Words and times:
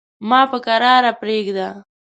ما 0.29 0.41
په 0.51 0.57
کراره 0.65 1.11
پرېږده. 1.21 1.67